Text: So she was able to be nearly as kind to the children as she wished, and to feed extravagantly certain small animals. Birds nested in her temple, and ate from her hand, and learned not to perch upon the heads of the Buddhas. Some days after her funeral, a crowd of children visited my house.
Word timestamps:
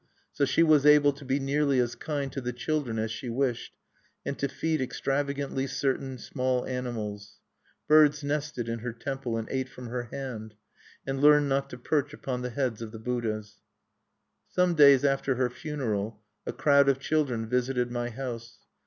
So 0.31 0.45
she 0.45 0.63
was 0.63 0.83
able 0.83 1.13
to 1.13 1.23
be 1.23 1.39
nearly 1.39 1.79
as 1.79 1.93
kind 1.93 2.31
to 2.31 2.41
the 2.41 2.51
children 2.53 2.97
as 2.97 3.11
she 3.11 3.29
wished, 3.29 3.77
and 4.25 4.35
to 4.39 4.47
feed 4.47 4.81
extravagantly 4.81 5.67
certain 5.67 6.17
small 6.17 6.65
animals. 6.65 7.39
Birds 7.87 8.23
nested 8.23 8.67
in 8.67 8.79
her 8.79 8.93
temple, 8.93 9.37
and 9.37 9.47
ate 9.51 9.69
from 9.69 9.89
her 9.89 10.05
hand, 10.05 10.55
and 11.05 11.21
learned 11.21 11.49
not 11.49 11.69
to 11.69 11.77
perch 11.77 12.15
upon 12.15 12.41
the 12.41 12.49
heads 12.49 12.81
of 12.81 12.91
the 12.91 12.97
Buddhas. 12.99 13.57
Some 14.49 14.73
days 14.73 15.05
after 15.05 15.35
her 15.35 15.51
funeral, 15.51 16.19
a 16.47 16.51
crowd 16.51 16.89
of 16.89 16.97
children 16.97 17.47
visited 17.47 17.91
my 17.91 18.09
house. 18.09 18.57